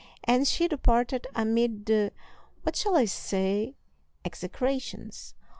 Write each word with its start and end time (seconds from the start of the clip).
And 0.23 0.47
she 0.47 0.67
departed 0.67 1.27
amid 1.35 1.85
the 1.85 2.11
what 2.63 2.75
shall 2.75 2.95
I 2.97 3.05
say? 3.05 3.75
execrations! 4.25 5.35